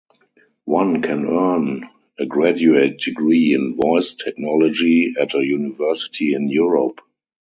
[0.65, 7.01] One can earn a graduate degree in voice technology at a university in Europe.